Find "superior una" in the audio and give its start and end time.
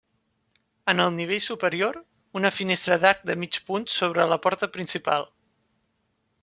1.47-2.51